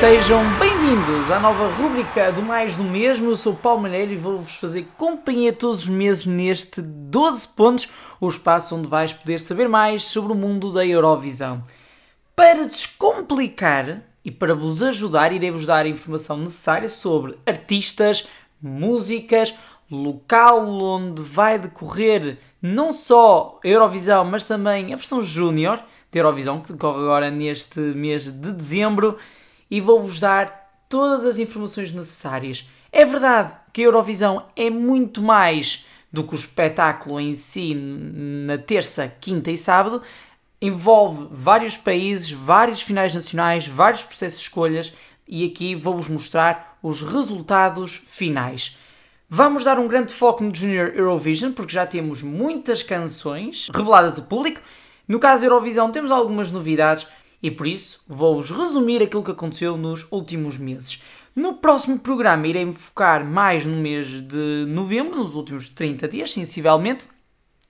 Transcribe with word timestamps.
Sejam 0.00 0.44
bem-vindos 0.60 1.28
à 1.28 1.40
nova 1.40 1.66
rubrica 1.74 2.30
do 2.30 2.40
Mais 2.40 2.76
do 2.76 2.84
Mesmo. 2.84 3.30
Eu 3.30 3.36
sou 3.36 3.52
o 3.52 3.56
Paulo 3.56 3.82
Malheiro 3.82 4.12
e 4.12 4.16
vou-vos 4.16 4.54
fazer 4.54 4.86
companhia 4.96 5.52
todos 5.52 5.80
os 5.80 5.88
meses 5.88 6.24
neste 6.24 6.80
12 6.80 7.48
pontos, 7.48 7.88
o 8.20 8.28
espaço 8.28 8.76
onde 8.76 8.86
vais 8.86 9.12
poder 9.12 9.40
saber 9.40 9.68
mais 9.68 10.04
sobre 10.04 10.32
o 10.32 10.36
mundo 10.36 10.72
da 10.72 10.86
Eurovisão. 10.86 11.64
Para 12.36 12.64
descomplicar 12.68 14.02
e 14.24 14.30
para 14.30 14.54
vos 14.54 14.84
ajudar, 14.84 15.32
irei-vos 15.32 15.66
dar 15.66 15.84
a 15.84 15.88
informação 15.88 16.36
necessária 16.36 16.88
sobre 16.88 17.36
artistas, 17.44 18.28
músicas, 18.62 19.52
local 19.90 20.68
onde 20.68 21.22
vai 21.22 21.58
decorrer 21.58 22.38
não 22.62 22.92
só 22.92 23.58
a 23.64 23.66
Eurovisão, 23.66 24.24
mas 24.24 24.44
também 24.44 24.92
a 24.92 24.96
versão 24.96 25.24
Júnior 25.24 25.80
da 26.12 26.20
Eurovisão, 26.20 26.60
que 26.60 26.72
decorre 26.72 27.00
agora 27.00 27.32
neste 27.32 27.80
mês 27.80 28.30
de 28.30 28.52
dezembro 28.52 29.18
e 29.70 29.80
vou-vos 29.80 30.20
dar 30.20 30.84
todas 30.88 31.24
as 31.24 31.38
informações 31.38 31.92
necessárias. 31.92 32.68
É 32.90 33.04
verdade 33.04 33.54
que 33.72 33.82
a 33.82 33.84
Eurovisão 33.84 34.46
é 34.56 34.70
muito 34.70 35.22
mais 35.22 35.84
do 36.10 36.24
que 36.24 36.34
o 36.34 36.36
espetáculo 36.36 37.20
em 37.20 37.34
si 37.34 37.74
na 37.74 38.56
terça, 38.56 39.12
quinta 39.20 39.50
e 39.50 39.58
sábado. 39.58 40.02
Envolve 40.60 41.28
vários 41.30 41.76
países, 41.76 42.30
vários 42.30 42.82
finais 42.82 43.14
nacionais, 43.14 43.66
vários 43.66 44.04
processos 44.04 44.40
de 44.40 44.46
escolhas 44.46 44.92
e 45.26 45.44
aqui 45.44 45.74
vou-vos 45.74 46.08
mostrar 46.08 46.78
os 46.82 47.02
resultados 47.02 47.94
finais. 47.94 48.78
Vamos 49.28 49.64
dar 49.64 49.78
um 49.78 49.86
grande 49.86 50.14
foco 50.14 50.42
no 50.42 50.54
Junior 50.54 50.90
Eurovision 50.94 51.52
porque 51.52 51.74
já 51.74 51.84
temos 51.84 52.22
muitas 52.22 52.82
canções 52.82 53.68
reveladas 53.72 54.18
ao 54.18 54.24
público. 54.24 54.62
No 55.06 55.20
caso 55.20 55.42
da 55.42 55.48
Eurovisão 55.48 55.92
temos 55.92 56.10
algumas 56.10 56.50
novidades, 56.50 57.06
e 57.42 57.50
por 57.50 57.66
isso 57.66 58.00
vou-vos 58.06 58.50
resumir 58.50 59.02
aquilo 59.02 59.22
que 59.22 59.30
aconteceu 59.30 59.76
nos 59.76 60.06
últimos 60.10 60.58
meses. 60.58 61.02
No 61.34 61.54
próximo 61.54 61.98
programa 61.98 62.48
irei 62.48 62.64
me 62.64 62.74
focar 62.74 63.24
mais 63.24 63.64
no 63.64 63.76
mês 63.76 64.08
de 64.08 64.66
novembro, 64.66 65.18
nos 65.18 65.34
últimos 65.34 65.68
30 65.68 66.08
dias, 66.08 66.32
sensivelmente, 66.32 67.06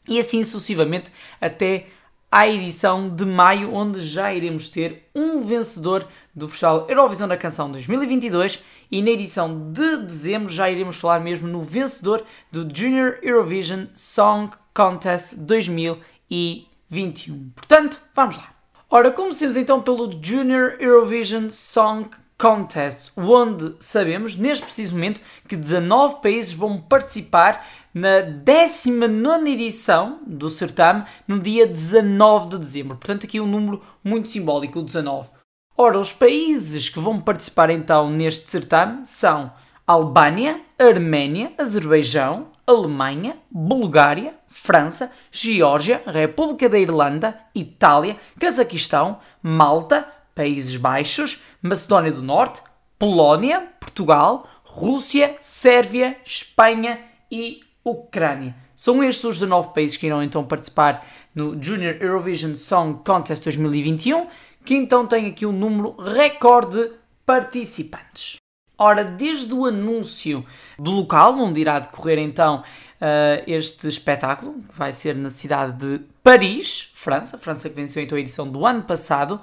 e 0.09 0.19
assim 0.19 0.43
sucessivamente 0.43 1.13
até 1.41 1.87
à 2.31 2.49
edição 2.49 3.15
de 3.15 3.25
maio, 3.25 3.75
onde 3.75 4.01
já 4.01 4.33
iremos 4.33 4.69
ter 4.69 5.09
um 5.15 5.43
vencedor 5.43 6.07
do 6.35 6.49
Festival 6.49 6.87
Eurovisão 6.89 7.29
da 7.29 7.37
Canção 7.37 7.71
2022 7.71 8.63
e 8.91 9.03
na 9.03 9.11
edição 9.11 9.71
de 9.71 9.99
dezembro 9.99 10.51
já 10.51 10.71
iremos 10.71 10.99
falar 10.99 11.21
mesmo 11.21 11.47
no 11.47 11.61
vencedor 11.61 12.25
do 12.51 12.67
Junior 12.75 13.19
Eurovision 13.23 13.85
Song 13.93 14.51
Contest 14.73 15.35
2021. 15.37 17.51
Portanto, 17.55 18.01
vamos 18.15 18.37
lá. 18.37 18.58
Ora, 18.91 19.11
comecemos 19.11 19.55
então 19.55 19.83
pelo 19.83 20.11
Junior 20.23 20.77
Eurovision 20.81 21.51
Song 21.51 22.09
Contest, 22.39 23.13
onde 23.15 23.77
sabemos, 23.81 24.35
neste 24.35 24.65
preciso 24.65 24.95
momento, 24.95 25.21
que 25.47 25.55
19 25.55 26.23
países 26.23 26.55
vão 26.55 26.81
participar 26.81 27.67
na 27.93 28.23
19 28.23 29.51
edição 29.53 30.21
do 30.27 30.49
certame, 30.49 31.05
no 31.27 31.39
dia 31.39 31.67
19 31.67 32.49
de 32.49 32.59
dezembro. 32.61 32.97
Portanto, 32.97 33.27
aqui 33.27 33.39
um 33.39 33.47
número 33.47 33.83
muito 34.03 34.29
simbólico, 34.29 34.79
o 34.79 34.83
19. 34.83 35.29
Ora, 35.77 35.99
os 35.99 36.15
países 36.15 36.89
que 36.89 36.99
vão 36.99 37.21
participar 37.21 37.69
então 37.69 38.09
neste 38.09 38.51
certame 38.51 39.05
são 39.05 39.53
Albânia, 39.87 40.63
Arménia, 40.79 41.53
Azerbaijão, 41.59 42.53
Alemanha, 42.69 43.39
Bulgária, 43.51 44.35
França, 44.47 45.11
Geórgia, 45.33 46.03
República 46.07 46.69
da 46.69 46.79
Irlanda, 46.79 47.41
Itália, 47.55 48.19
Cazaquistão, 48.39 49.21
Malta, 49.43 50.07
Países 50.35 50.77
Baixos, 50.77 51.43
Macedónia 51.63 52.13
do 52.13 52.23
Norte, 52.23 52.61
Polónia, 52.99 53.67
Portugal, 53.81 54.47
Rússia, 54.63 55.35
Sérvia, 55.41 56.19
Espanha 56.27 57.01
e 57.33 57.61
Ucrânia. 57.83 58.55
São 58.77 59.03
estes 59.03 59.25
os 59.25 59.39
19 59.39 59.73
países 59.73 59.97
que 59.97 60.07
irão 60.07 60.23
então 60.23 60.45
participar 60.45 61.07
no 61.35 61.61
Junior 61.61 61.97
Eurovision 61.99 62.55
Song 62.55 63.01
Contest 63.03 63.45
2021, 63.45 64.29
que 64.63 64.75
então 64.75 65.07
tem 65.07 65.27
aqui 65.27 65.47
um 65.47 65.53
número 65.53 65.97
recorde 65.97 66.83
de 66.83 66.91
participantes. 67.25 68.37
Ora, 68.81 69.03
desde 69.03 69.53
o 69.53 69.67
anúncio 69.67 70.47
do 70.79 70.93
local 70.93 71.37
onde 71.37 71.61
irá 71.61 71.81
decorrer 71.81 72.17
então 72.17 72.63
uh, 72.63 73.43
este 73.45 73.89
espetáculo, 73.89 74.55
que 74.69 74.79
vai 74.79 74.93
ser 74.93 75.17
na 75.17 75.31
cidade 75.31 75.73
de 75.73 76.05
Paris, 76.23 76.93
França, 76.95 77.37
França 77.37 77.69
que 77.69 77.75
venceu 77.75 78.01
então 78.01 78.17
a 78.17 78.21
edição 78.21 78.47
do 78.47 78.65
ano 78.65 78.83
passado, 78.83 79.41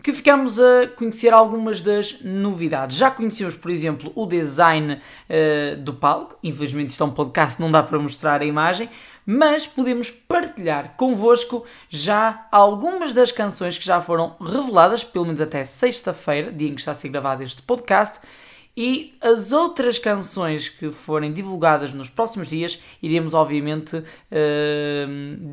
que 0.00 0.12
ficamos 0.12 0.60
a 0.60 0.86
conhecer 0.94 1.32
algumas 1.32 1.82
das 1.82 2.20
novidades. 2.22 2.96
Já 2.96 3.10
conhecemos, 3.10 3.56
por 3.56 3.72
exemplo, 3.72 4.12
o 4.14 4.24
design 4.24 4.94
uh, 4.94 5.76
do 5.82 5.94
palco. 5.94 6.38
Infelizmente, 6.44 6.90
isto 6.90 7.02
é 7.02 7.06
um 7.06 7.10
podcast, 7.10 7.60
não 7.60 7.72
dá 7.72 7.82
para 7.82 7.98
mostrar 7.98 8.40
a 8.40 8.44
imagem, 8.44 8.88
mas 9.26 9.66
podemos 9.66 10.12
partilhar 10.12 10.94
convosco 10.96 11.64
já 11.90 12.46
algumas 12.52 13.14
das 13.14 13.32
canções 13.32 13.76
que 13.76 13.84
já 13.84 14.00
foram 14.00 14.36
reveladas, 14.40 15.02
pelo 15.02 15.24
menos 15.24 15.40
até 15.40 15.64
sexta-feira, 15.64 16.52
dia 16.52 16.68
em 16.68 16.74
que 16.74 16.80
está 16.80 16.92
a 16.92 16.94
ser 16.94 17.08
gravado 17.08 17.42
este 17.42 17.62
podcast 17.62 18.20
e 18.76 19.16
as 19.22 19.52
outras 19.52 19.98
canções 19.98 20.68
que 20.68 20.90
forem 20.90 21.32
divulgadas 21.32 21.94
nos 21.94 22.10
próximos 22.10 22.48
dias, 22.48 22.82
iremos 23.02 23.32
obviamente 23.32 23.96
uh, 23.96 24.04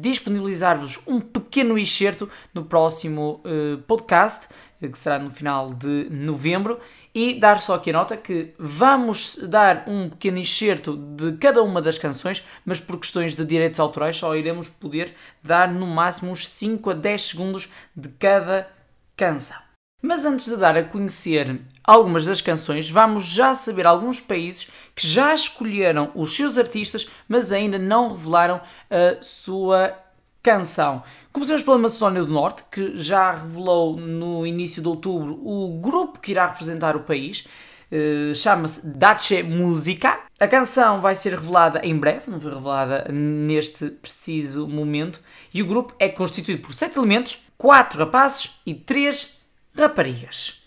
disponibilizar-vos 0.02 1.00
um 1.08 1.22
pequeno 1.22 1.78
excerto 1.78 2.30
no 2.54 2.66
próximo 2.66 3.42
uh, 3.46 3.78
podcast, 3.84 4.50
que 4.80 5.00
será 5.00 5.18
no 5.18 5.32
final 5.32 5.74
de 5.74 6.10
novembro. 6.10 6.78
E 7.16 7.36
dar 7.36 7.62
só 7.62 7.76
aqui 7.76 7.92
a 7.92 7.94
nota 7.94 8.18
que 8.18 8.54
vamos 8.58 9.38
dar 9.38 9.84
um 9.88 10.10
pequeno 10.10 10.40
excerto 10.40 10.98
de 10.98 11.34
cada 11.38 11.62
uma 11.62 11.80
das 11.80 11.98
canções, 11.98 12.44
mas 12.66 12.80
por 12.80 13.00
questões 13.00 13.36
de 13.36 13.46
direitos 13.46 13.80
autorais 13.80 14.18
só 14.18 14.36
iremos 14.36 14.68
poder 14.68 15.14
dar 15.42 15.72
no 15.72 15.86
máximo 15.86 16.32
uns 16.32 16.48
5 16.48 16.90
a 16.90 16.94
10 16.94 17.22
segundos 17.22 17.72
de 17.96 18.10
cada 18.10 18.68
canção. 19.16 19.73
Mas 20.06 20.26
antes 20.26 20.48
de 20.48 20.58
dar 20.58 20.76
a 20.76 20.84
conhecer 20.84 21.62
algumas 21.82 22.26
das 22.26 22.42
canções, 22.42 22.90
vamos 22.90 23.24
já 23.24 23.56
saber 23.56 23.88
alguns 23.88 24.20
países 24.20 24.70
que 24.94 25.08
já 25.08 25.34
escolheram 25.34 26.12
os 26.14 26.36
seus 26.36 26.58
artistas, 26.58 27.10
mas 27.26 27.54
ainda 27.54 27.80
não 27.80 28.10
revelaram 28.10 28.60
a 28.90 29.24
sua 29.24 29.98
canção. 30.44 31.04
Começamos 31.32 31.64
pela 31.64 31.78
Macedónia 31.78 32.22
do 32.22 32.34
Norte, 32.34 32.66
que 32.70 32.98
já 32.98 33.32
revelou 33.32 33.96
no 33.96 34.46
início 34.46 34.82
de 34.82 34.90
outubro 34.90 35.40
o 35.42 35.80
grupo 35.82 36.20
que 36.20 36.32
irá 36.32 36.48
representar 36.48 36.98
o 36.98 37.04
país. 37.06 37.48
Uh, 37.90 38.36
Chama-se 38.36 38.86
Dace 38.86 39.42
Musica. 39.42 40.20
A 40.38 40.50
canção 40.50 41.00
vai 41.00 41.16
ser 41.16 41.30
revelada 41.30 41.80
em 41.82 41.98
breve, 41.98 42.30
não 42.30 42.42
foi 42.42 42.54
revelada 42.54 43.08
neste 43.10 43.86
preciso 43.86 44.68
momento. 44.68 45.22
E 45.54 45.62
o 45.62 45.66
grupo 45.66 45.96
é 45.98 46.10
constituído 46.10 46.62
por 46.62 46.74
sete 46.74 46.98
elementos, 46.98 47.42
quatro 47.58 48.00
rapazes 48.00 48.60
e 48.66 48.74
três 48.74 49.42
raparigas. 49.76 50.64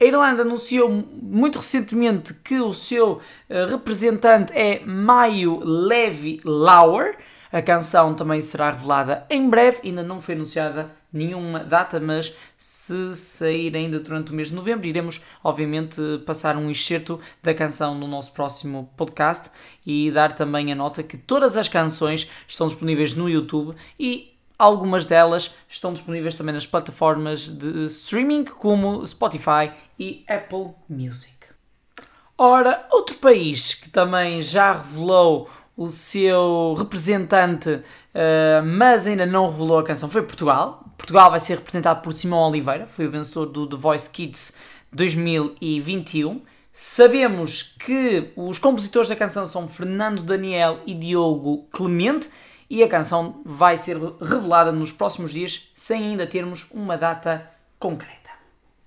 A 0.00 0.04
Irlanda 0.04 0.42
anunciou 0.42 0.88
muito 0.88 1.58
recentemente 1.58 2.32
que 2.32 2.58
o 2.58 2.72
seu 2.72 3.12
uh, 3.12 3.20
representante 3.68 4.50
é 4.54 4.80
Maio 4.84 5.60
Levy 5.62 6.40
Lauer. 6.42 7.18
A 7.52 7.60
canção 7.60 8.14
também 8.14 8.40
será 8.40 8.70
revelada 8.70 9.26
em 9.28 9.50
breve, 9.50 9.80
ainda 9.84 10.02
não 10.02 10.22
foi 10.22 10.34
anunciada 10.34 10.90
nenhuma 11.12 11.64
data, 11.64 12.00
mas 12.00 12.34
se 12.56 13.14
sair 13.14 13.76
ainda 13.76 13.98
durante 13.98 14.30
o 14.30 14.34
mês 14.34 14.48
de 14.48 14.54
novembro, 14.54 14.86
iremos 14.86 15.22
obviamente 15.42 16.00
passar 16.24 16.56
um 16.56 16.70
excerto 16.70 17.20
da 17.42 17.52
canção 17.52 17.94
no 17.94 18.06
nosso 18.06 18.32
próximo 18.32 18.90
podcast 18.96 19.50
e 19.84 20.10
dar 20.10 20.32
também 20.32 20.72
a 20.72 20.74
nota 20.74 21.02
que 21.02 21.18
todas 21.18 21.56
as 21.56 21.68
canções 21.68 22.30
estão 22.46 22.68
disponíveis 22.68 23.14
no 23.14 23.28
YouTube 23.28 23.74
e 23.98 24.32
Algumas 24.60 25.06
delas 25.06 25.54
estão 25.66 25.90
disponíveis 25.90 26.34
também 26.34 26.52
nas 26.52 26.66
plataformas 26.66 27.48
de 27.48 27.86
streaming 27.86 28.44
como 28.44 29.06
Spotify 29.06 29.70
e 29.98 30.22
Apple 30.28 30.72
Music. 30.86 31.32
Ora, 32.36 32.86
outro 32.92 33.16
país 33.16 33.72
que 33.72 33.88
também 33.88 34.42
já 34.42 34.74
revelou 34.74 35.48
o 35.74 35.88
seu 35.88 36.74
representante, 36.76 37.70
uh, 37.70 38.62
mas 38.62 39.06
ainda 39.06 39.24
não 39.24 39.48
revelou 39.48 39.78
a 39.78 39.82
canção, 39.82 40.10
foi 40.10 40.20
Portugal. 40.20 40.84
Portugal 40.98 41.30
vai 41.30 41.40
ser 41.40 41.54
representado 41.54 42.02
por 42.02 42.12
Simão 42.12 42.50
Oliveira, 42.50 42.86
foi 42.86 43.06
o 43.06 43.10
vencedor 43.10 43.46
do 43.46 43.66
The 43.66 43.78
Voice 43.78 44.10
Kids 44.10 44.54
2021. 44.92 46.42
Sabemos 46.70 47.74
que 47.78 48.30
os 48.36 48.58
compositores 48.58 49.08
da 49.08 49.16
canção 49.16 49.46
são 49.46 49.66
Fernando 49.66 50.22
Daniel 50.22 50.80
e 50.84 50.92
Diogo 50.92 51.66
Clemente 51.72 52.28
e 52.70 52.82
a 52.84 52.88
canção 52.88 53.42
vai 53.44 53.76
ser 53.76 53.96
revelada 54.20 54.70
nos 54.70 54.92
próximos 54.92 55.32
dias 55.32 55.72
sem 55.74 56.04
ainda 56.04 56.26
termos 56.26 56.68
uma 56.70 56.96
data 56.96 57.50
concreta. 57.78 58.20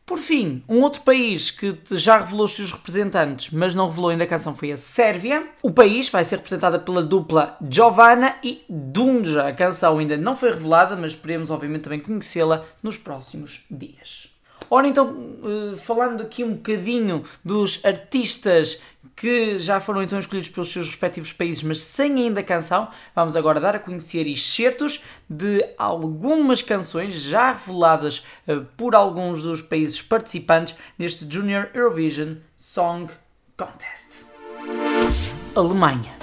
Por 0.06 0.18
fim, 0.18 0.64
um 0.68 0.82
outro 0.82 1.02
país 1.02 1.50
que 1.50 1.78
já 1.92 2.18
revelou 2.18 2.46
os 2.46 2.56
seus 2.56 2.72
representantes, 2.72 3.52
mas 3.52 3.74
não 3.74 3.88
revelou 3.88 4.10
ainda 4.10 4.26
a 4.26 4.28
canção, 4.28 4.56
foi 4.56 4.72
a 4.72 4.78
Sérvia. 4.78 5.48
O 5.62 5.72
país 5.72 6.10
vai 6.10 6.24
ser 6.26 6.38
representada 6.38 6.78
pela 6.78 7.02
dupla 7.02 7.58
Giovanna 7.70 8.36
e 8.44 8.64
Dunja. 8.70 9.48
A 9.48 9.54
canção 9.54 9.98
ainda 10.00 10.18
não 10.18 10.36
foi 10.36 10.52
revelada, 10.52 10.96
mas 10.96 11.12
esperemos 11.12 11.50
obviamente 11.50 11.84
também 11.84 12.02
conhecê-la 12.02 12.66
nos 12.82 12.98
próximos 12.98 13.66
dias. 13.72 14.33
Ora 14.74 14.88
então, 14.88 15.16
eh, 15.44 15.76
falando 15.76 16.24
aqui 16.24 16.44
um 16.44 16.56
bocadinho 16.56 17.24
dos 17.46 17.80
artistas 17.86 18.82
que 19.16 19.60
já 19.60 19.80
foram 19.80 20.02
então 20.02 20.18
escolhidos 20.18 20.50
pelos 20.50 20.74
seus 20.74 20.88
respectivos 20.88 21.32
países, 21.32 21.62
mas 21.62 21.80
sem 21.80 22.16
ainda 22.16 22.42
canção, 22.42 22.88
vamos 23.14 23.36
agora 23.36 23.60
dar 23.60 23.76
a 23.76 23.80
conhecer 23.80 24.26
excertos 24.26 25.04
de 25.30 25.64
algumas 25.78 26.64
canções 26.64 27.14
já 27.22 27.52
reveladas 27.52 28.26
eh, 28.48 28.62
por 28.76 28.96
alguns 28.96 29.44
dos 29.44 29.62
países 29.62 30.02
participantes 30.02 30.76
neste 30.98 31.32
Junior 31.32 31.70
Eurovision 31.76 32.38
Song 32.58 33.14
Contest. 33.56 34.26
Alemanha. 35.56 36.23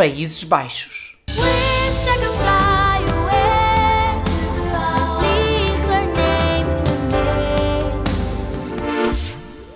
Países 0.00 0.44
Baixos. 0.44 1.18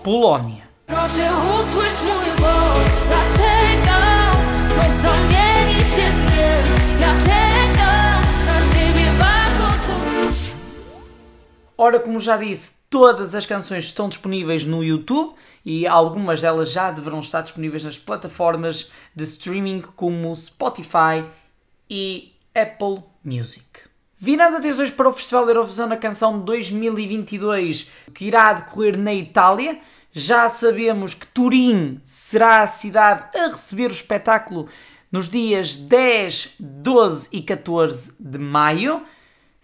Polónia. 0.03 0.65
Ora, 11.77 11.99
como 11.99 12.21
já 12.21 12.37
disse, 12.37 12.79
todas 12.89 13.35
as 13.35 13.47
canções 13.47 13.85
estão 13.85 14.09
disponíveis 14.09 14.65
no 14.65 14.85
YouTube 14.85 15.35
e 15.65 15.87
algumas 15.87 16.41
delas 16.41 16.71
já 16.71 16.91
deverão 16.91 17.19
estar 17.19 17.41
disponíveis 17.43 17.85
nas 17.85 17.99
plataformas 17.99 18.91
de 19.15 19.25
streaming 19.25 19.83
como 19.97 20.35
Spotify 20.37 21.25
e 21.91 22.33
Apple 22.55 23.03
Music. 23.25 23.95
Virando 24.17 24.57
atenções 24.57 24.91
para 24.91 25.09
o 25.09 25.13
Festival 25.13 25.49
Eurovisão 25.49 25.89
na 25.89 25.97
Canção 25.97 26.39
2022, 26.39 27.91
que 28.15 28.27
irá 28.27 28.53
decorrer 28.53 28.97
na 28.97 29.13
Itália, 29.13 29.81
já 30.13 30.49
sabemos 30.49 31.13
que 31.13 31.27
Turim 31.27 32.01
será 32.05 32.63
a 32.63 32.67
cidade 32.69 33.37
a 33.37 33.49
receber 33.49 33.91
o 33.91 33.93
espetáculo 33.93 34.69
nos 35.11 35.29
dias 35.29 35.77
10, 35.77 36.55
12 36.61 37.29
e 37.33 37.43
14 37.43 38.15
de 38.19 38.39
maio. 38.39 39.03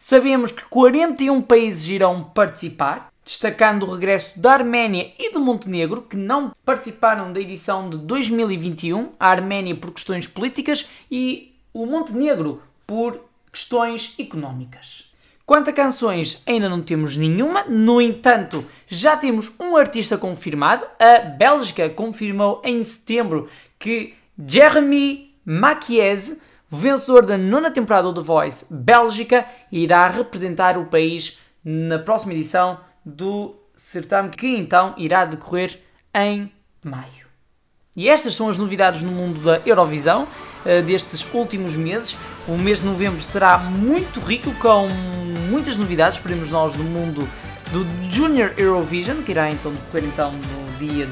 Sabemos 0.03 0.51
que 0.51 0.65
41 0.65 1.43
países 1.43 1.87
irão 1.87 2.25
participar, 2.25 3.13
destacando 3.23 3.83
o 3.83 3.93
regresso 3.93 4.41
da 4.41 4.53
Arménia 4.53 5.13
e 5.19 5.31
do 5.31 5.39
Montenegro, 5.39 6.01
que 6.01 6.17
não 6.17 6.57
participaram 6.65 7.31
da 7.31 7.39
edição 7.39 7.91
de 7.91 7.99
2021, 7.99 9.11
a 9.21 9.29
Arménia 9.29 9.77
por 9.77 9.93
questões 9.93 10.27
políticas 10.27 10.89
e 11.11 11.55
o 11.75 11.85
Montenegro 11.85 12.63
por 12.87 13.21
questões 13.53 14.15
económicas. 14.19 15.13
Quanto 15.45 15.69
a 15.69 15.73
canções, 15.75 16.43
ainda 16.47 16.67
não 16.67 16.81
temos 16.81 17.15
nenhuma, 17.15 17.65
no 17.65 18.01
entanto, 18.01 18.65
já 18.87 19.19
temos 19.19 19.53
um 19.61 19.77
artista 19.77 20.17
confirmado. 20.17 20.87
A 20.99 21.19
Bélgica 21.19 21.91
confirmou 21.91 22.63
em 22.65 22.83
setembro 22.83 23.51
que 23.79 24.15
Jeremy 24.49 25.35
Machiese 25.45 26.41
o 26.71 26.77
vencedor 26.77 27.27
da 27.27 27.37
nona 27.37 27.71
temporada 27.71 28.13
do 28.13 28.21
The 28.21 28.27
Voice, 28.27 28.67
Bélgica, 28.71 29.45
irá 29.73 30.09
representar 30.09 30.79
o 30.79 30.87
país 30.87 31.39
na 31.65 31.99
próxima 31.99 32.33
edição 32.33 32.79
do 33.05 33.57
certame 33.75 34.31
que 34.31 34.47
então 34.47 34.95
irá 34.97 35.25
decorrer 35.25 35.81
em 36.15 36.51
maio. 36.85 37.27
E 37.97 38.09
estas 38.09 38.37
são 38.37 38.49
as 38.49 38.57
novidades 38.57 39.03
no 39.03 39.11
mundo 39.11 39.41
da 39.41 39.61
Eurovisão 39.67 40.23
uh, 40.25 40.83
destes 40.83 41.27
últimos 41.35 41.75
meses. 41.75 42.17
O 42.47 42.57
mês 42.57 42.81
de 42.81 42.87
novembro 42.87 43.21
será 43.21 43.59
muito 43.59 44.21
rico 44.21 44.55
com 44.55 44.87
muitas 45.51 45.77
novidades, 45.77 46.19
esperemos 46.19 46.51
nós, 46.51 46.77
no 46.77 46.85
mundo 46.85 47.29
do 47.73 47.85
Junior 48.13 48.53
Eurovision, 48.57 49.23
que 49.23 49.33
irá 49.33 49.51
então 49.51 49.73
decorrer 49.73 50.05
então 50.05 50.33
no 50.33 50.79
dia 50.79 51.07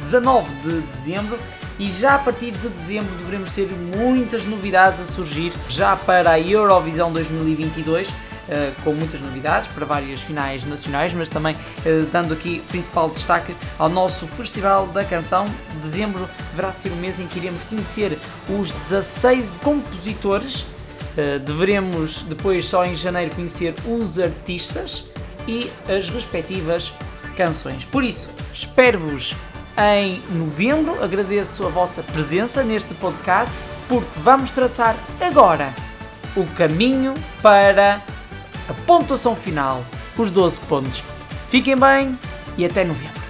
19 0.00 0.48
de 0.62 0.80
dezembro 0.98 1.38
e 1.78 1.90
já 1.90 2.14
a 2.14 2.18
partir 2.18 2.52
de 2.52 2.68
dezembro 2.68 3.14
devemos 3.24 3.50
ter 3.50 3.68
muitas 3.96 4.44
novidades 4.44 5.00
a 5.00 5.04
surgir 5.04 5.52
já 5.68 5.96
para 5.96 6.30
a 6.30 6.40
Eurovisão 6.40 7.12
2022. 7.12 8.08
Uh, 8.08 8.12
eh, 8.48 8.72
com 8.82 8.92
muitas 8.92 9.20
novidades 9.20 9.68
para 9.68 9.86
várias 9.86 10.20
finais 10.20 10.64
nacionais, 10.66 11.14
mas 11.14 11.28
também 11.28 11.54
uh, 11.54 12.04
dando 12.10 12.34
aqui 12.34 12.60
principal 12.68 13.08
destaque 13.08 13.54
ao 13.78 13.88
nosso 13.88 14.26
Festival 14.26 14.88
da 14.88 15.04
Canção. 15.04 15.46
Dezembro 15.80 16.28
deverá 16.50 16.72
ser 16.72 16.90
o 16.90 16.96
mês 16.96 17.20
em 17.20 17.28
que 17.28 17.38
iremos 17.38 17.62
conhecer 17.62 18.18
os 18.48 18.72
16 18.72 19.60
compositores. 19.62 20.62
Uh, 20.62 21.38
deveremos 21.38 22.22
depois, 22.22 22.66
só 22.66 22.84
em 22.84 22.96
janeiro, 22.96 23.32
conhecer 23.32 23.76
os 23.86 24.18
artistas 24.18 25.04
e 25.46 25.70
as 25.88 26.08
respectivas 26.08 26.92
canções. 27.36 27.84
Por 27.84 28.02
isso, 28.02 28.28
espero-vos 28.52 29.36
em 29.82 30.22
novembro. 30.30 31.02
Agradeço 31.02 31.66
a 31.66 31.68
vossa 31.68 32.02
presença 32.02 32.62
neste 32.62 32.94
podcast, 32.94 33.52
porque 33.88 34.08
vamos 34.16 34.50
traçar 34.50 34.96
agora 35.20 35.72
o 36.36 36.44
caminho 36.54 37.14
para 37.40 38.00
a 38.68 38.74
pontuação 38.86 39.34
final, 39.34 39.84
os 40.16 40.30
12 40.30 40.60
pontos. 40.60 41.02
Fiquem 41.48 41.76
bem 41.76 42.18
e 42.56 42.64
até 42.64 42.84
novembro. 42.84 43.21